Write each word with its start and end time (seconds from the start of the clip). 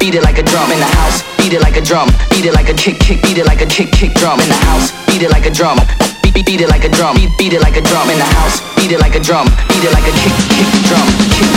beat 0.00 0.14
it 0.14 0.24
like 0.24 0.38
a 0.38 0.42
drum 0.42 0.72
in 0.72 0.80
the 0.80 0.90
house, 0.96 1.22
beat 1.36 1.52
it 1.52 1.60
like 1.60 1.76
a 1.76 1.80
drum, 1.80 2.08
beat 2.30 2.46
it 2.46 2.54
like 2.54 2.68
a 2.68 2.74
kick, 2.74 2.98
kick, 2.98 3.22
beat 3.22 3.36
it 3.36 3.46
like 3.46 3.60
a 3.60 3.66
kick, 3.66 3.92
kick 3.92 4.14
drum 4.14 4.40
in 4.40 4.48
the 4.48 4.60
house, 4.66 4.90
beat 5.06 5.22
it 5.22 5.30
like 5.30 5.46
a 5.46 5.50
drum, 5.50 5.78
beat, 6.22 6.34
beat, 6.34 6.46
beat 6.46 6.60
it 6.62 6.68
like 6.68 6.84
a 6.84 6.88
drum, 6.88 7.14
beat, 7.14 7.30
beat 7.38 7.52
it 7.52 7.60
like 7.60 7.76
a 7.76 7.82
drum 7.82 8.08
in 8.08 8.18
the 8.18 8.24
house, 8.24 8.60
beat 8.74 8.90
it 8.90 8.98
like 8.98 9.14
a 9.14 9.20
drum, 9.20 9.46
beat 9.68 9.84
it 9.84 9.92
like 9.92 10.08
a 10.08 10.14
kick, 10.16 10.34
kick 10.56 10.68
drum, 10.88 11.06
kick 11.36 11.52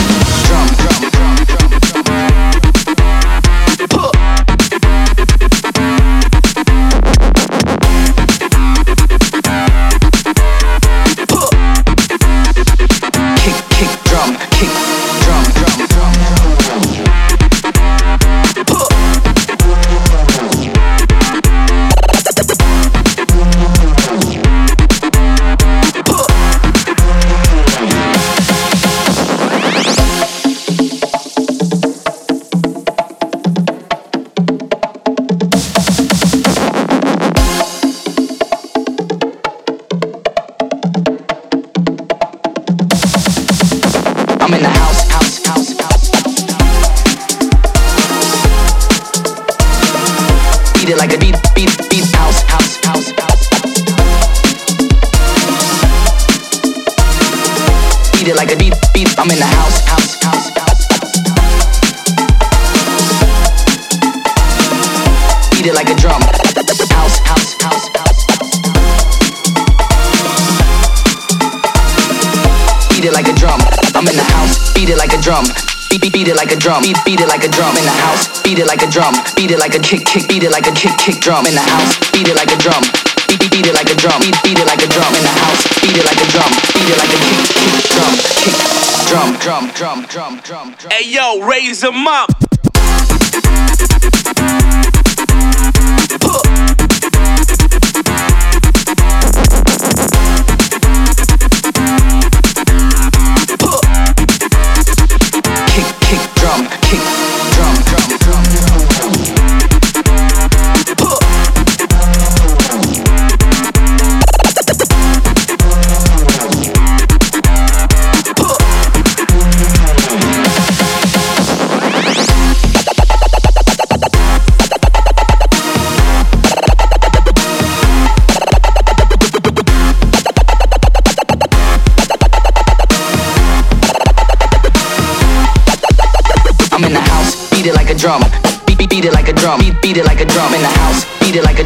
drum, 0.46 0.68
drum. 1.10 1.23
Like 78.74 78.88
a 78.88 78.90
drum. 78.90 79.14
Beat 79.36 79.52
it 79.52 79.58
like 79.60 79.74
a 79.74 79.78
kick, 79.78 80.04
kick. 80.04 80.28
Beat 80.28 80.42
it 80.42 80.50
like 80.50 80.66
a 80.66 80.74
kick, 80.74 80.98
kick 80.98 81.20
drum 81.20 81.46
in 81.46 81.54
the 81.54 81.62
house. 81.62 81.94
Beat 82.10 82.26
it 82.26 82.34
like 82.34 82.50
a 82.50 82.58
drum. 82.58 82.82
Beat, 83.28 83.38
beat, 83.38 83.50
beat 83.52 83.66
it 83.66 83.74
like 83.74 83.88
a 83.88 83.94
drum. 83.94 84.18
Beat, 84.20 84.34
beat 84.42 84.58
it 84.58 84.66
like 84.66 84.82
a 84.82 84.90
drum 84.90 85.14
in 85.14 85.22
the 85.22 85.30
house. 85.30 85.62
Beat 85.78 85.94
it 85.94 86.04
like 86.04 86.18
a 86.18 86.26
drum. 86.34 86.50
Beat 86.74 86.90
it 86.90 86.98
like 86.98 87.12
a 87.14 87.20
kick, 87.22 87.42
kick 87.54 87.74
drum. 87.94 88.14
Kick, 88.42 88.56
drum, 89.06 89.30
drum, 89.38 89.70
drum, 89.78 90.02
drum, 90.10 90.40
drum, 90.42 90.74
drum. 90.74 90.90
Hey 90.90 91.06
yo, 91.06 91.46
raise 91.46 91.82
them 91.82 92.08
up. 92.08 92.53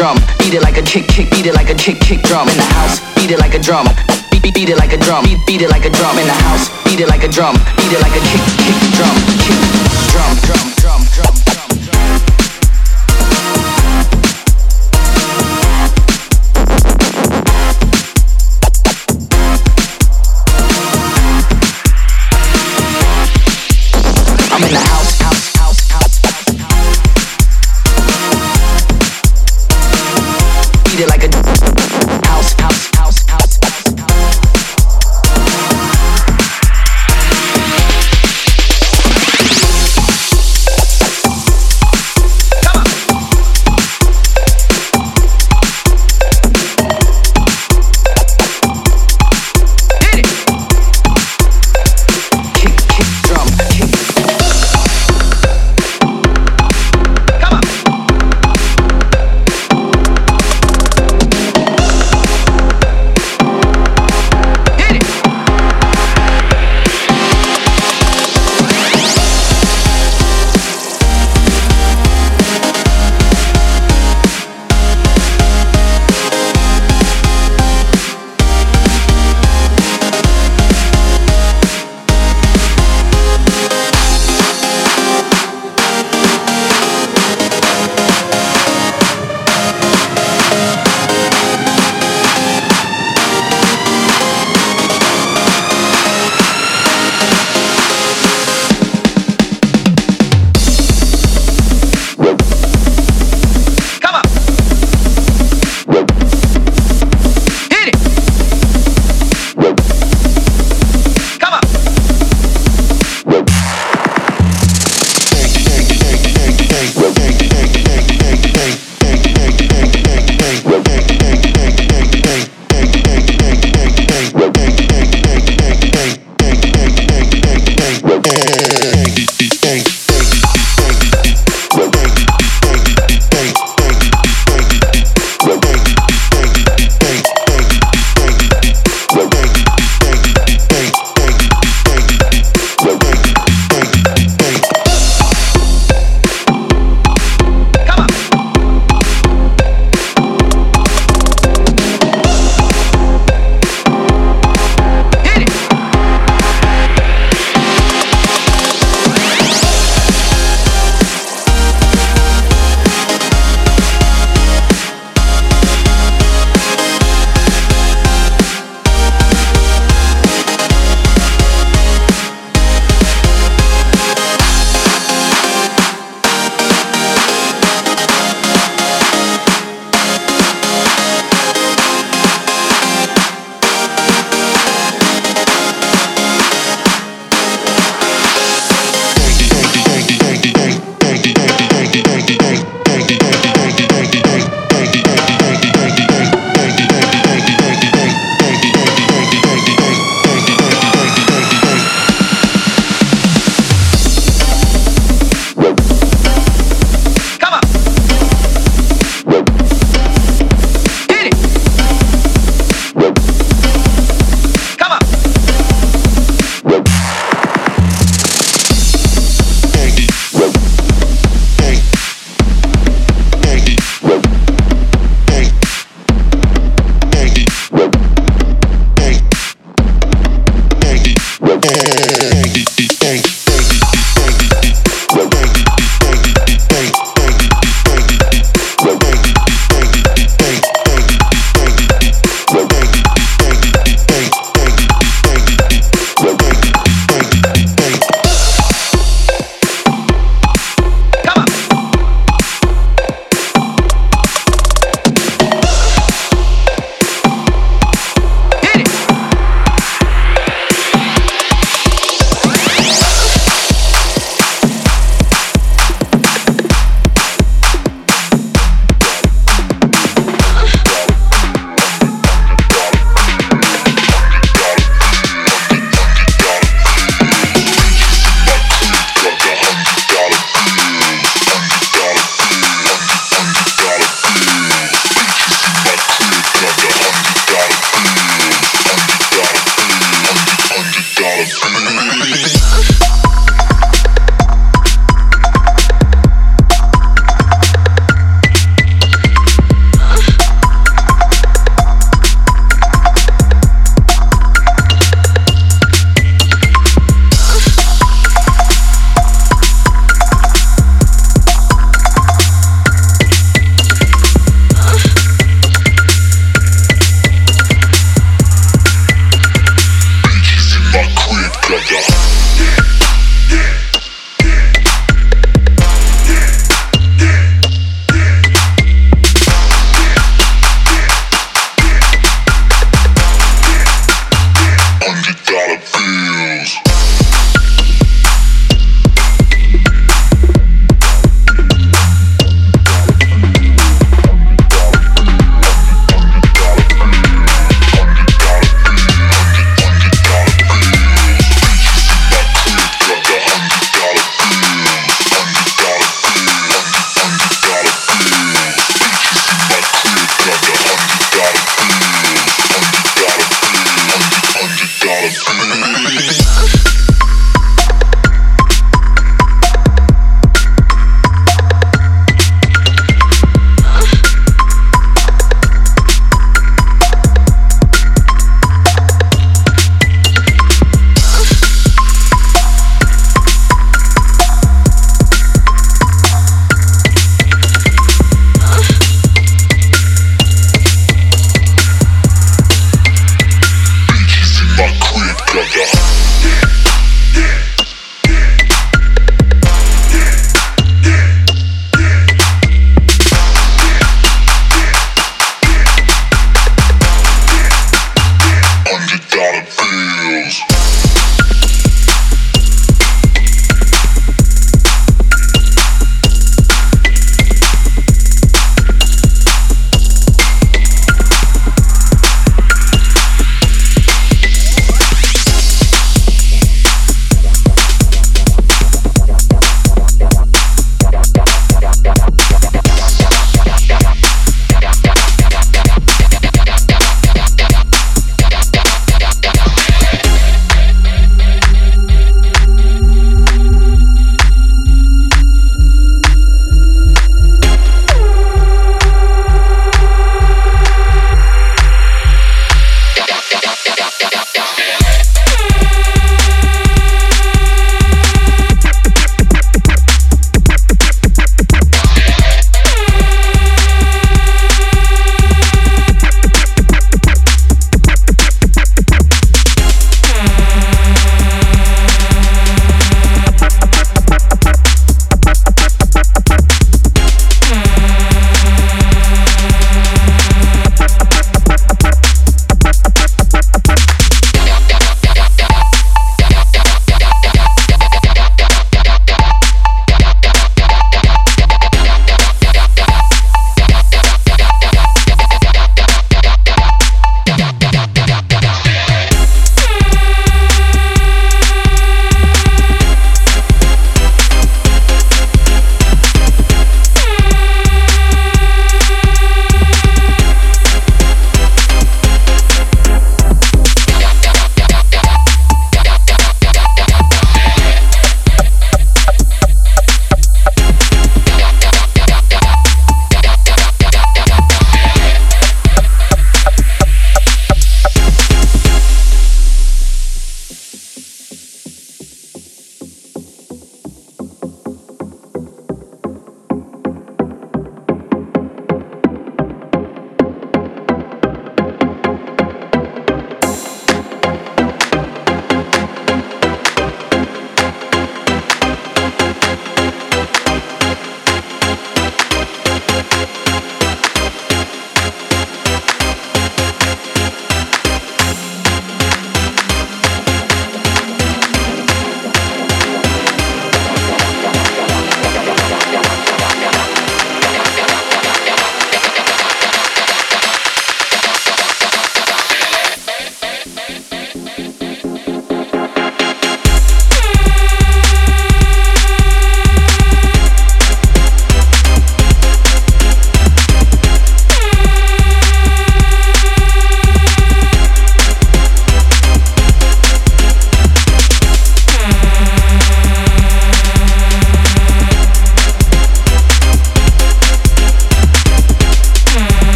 Drum. 0.00 0.16
Beat 0.38 0.54
it 0.54 0.62
like 0.62 0.78
a 0.78 0.82
kick, 0.82 1.06
kick. 1.08 1.30
Beat 1.30 1.44
it 1.44 1.54
like 1.54 1.68
a 1.68 1.74
kick, 1.74 2.00
kick 2.00 2.22
drum 2.22 2.48
in 2.48 2.56
the 2.56 2.68
house. 2.80 3.04
Beat 3.14 3.30
it 3.30 3.38
like 3.38 3.52
a 3.52 3.58
drum. 3.58 3.84
Beat, 4.30 4.42
beat, 4.42 4.54
beat 4.54 4.70
it 4.70 4.78
like 4.78 4.94
a 4.94 4.96
drum. 4.96 5.24
Beat, 5.24 5.44
beat 5.46 5.60
it 5.60 5.68
like 5.68 5.84
a 5.84 5.90
drum 5.90 6.16
in 6.18 6.26
the 6.26 6.38
house. 6.48 6.72
Beat 6.84 7.00
it 7.00 7.08
like 7.08 7.22
a 7.22 7.28
drum. 7.28 7.54
Beat 7.76 7.92
it 7.92 8.00
like 8.00 8.16
a 8.16 8.22
kick, 8.24 8.44
kick 8.64 8.80
drum. 8.96 9.16
Kick, 9.44 9.60
drum, 10.08 10.32
drum, 10.48 10.79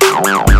Wow. 0.00 0.55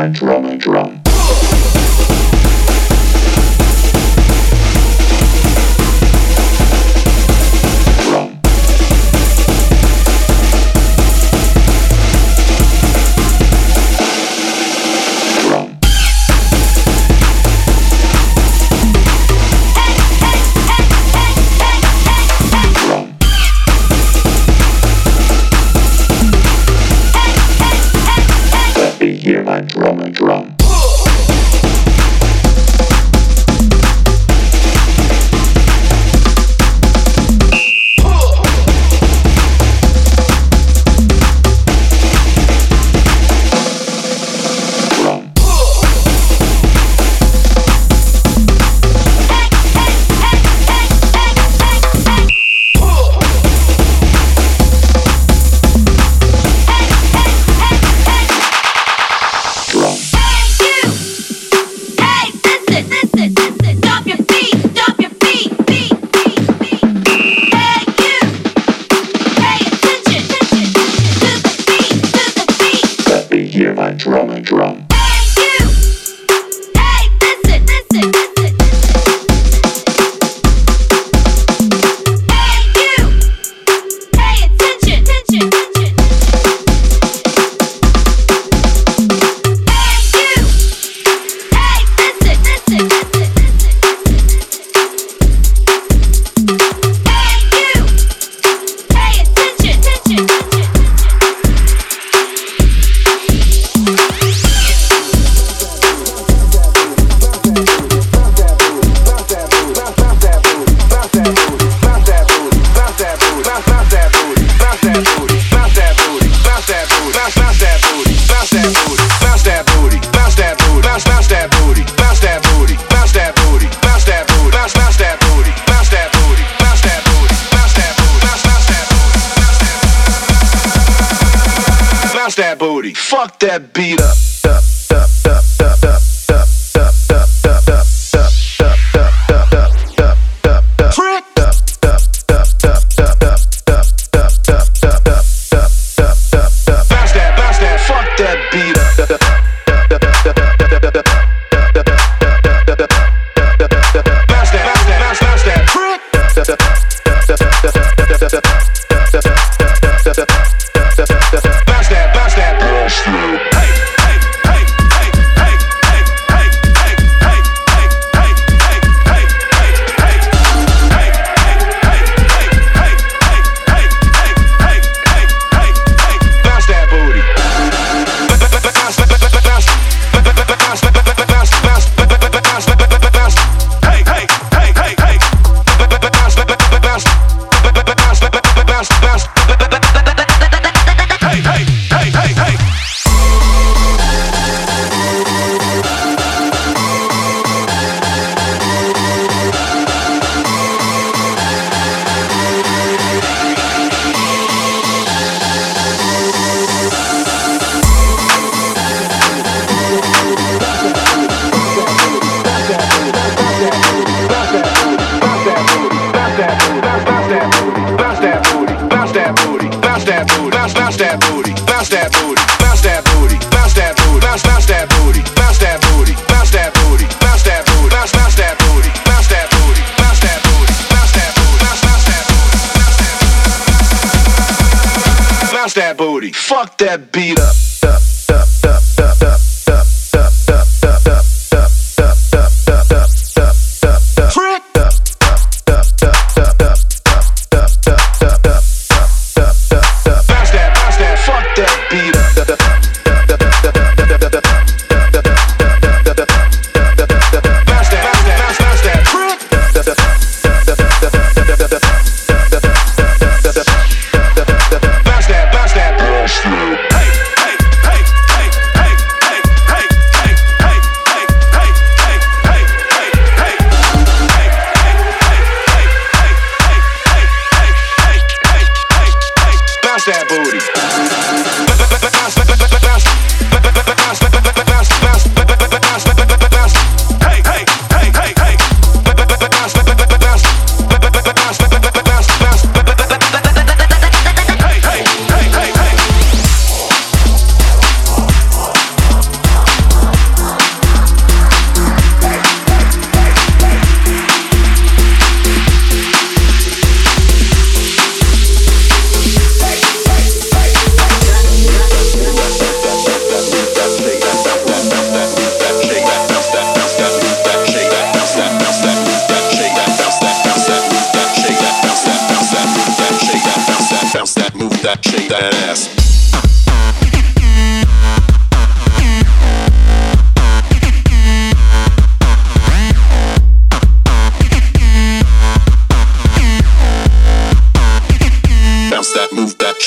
control. 0.00 0.39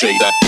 Move 0.03 0.19
that. 0.19 0.42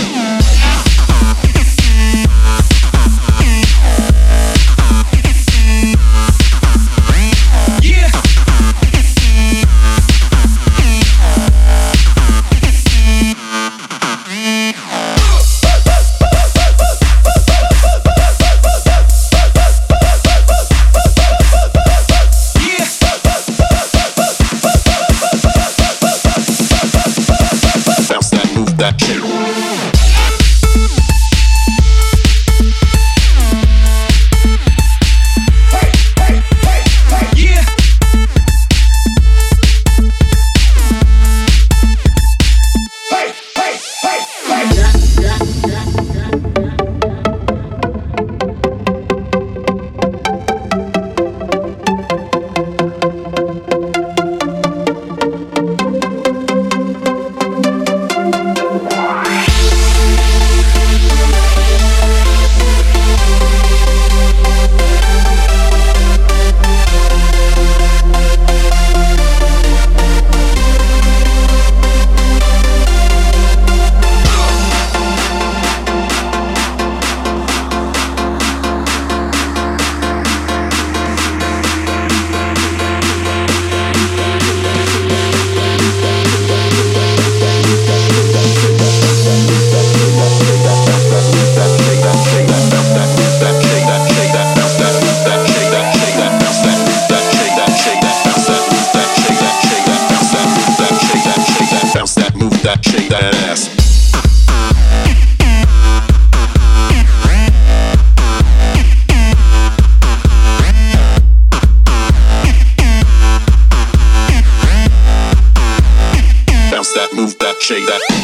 Shake 117.66 117.88
that. 117.88 118.15